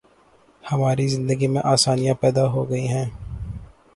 [0.63, 3.05] ہماری زندگی میں آسانیاں پیدا ہو گئی ہیں۔